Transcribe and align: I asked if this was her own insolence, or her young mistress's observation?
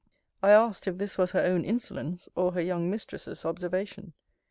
I 0.41 0.49
asked 0.49 0.87
if 0.87 0.97
this 0.97 1.19
was 1.19 1.33
her 1.33 1.41
own 1.45 1.63
insolence, 1.63 2.27
or 2.33 2.53
her 2.53 2.61
young 2.61 2.89
mistress's 2.89 3.45
observation? 3.45 4.13